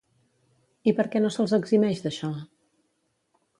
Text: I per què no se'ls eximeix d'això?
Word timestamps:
I 0.91 0.93
per 0.99 1.05
què 1.15 1.21
no 1.25 1.31
se'ls 1.37 1.55
eximeix 1.59 2.03
d'això? 2.07 2.33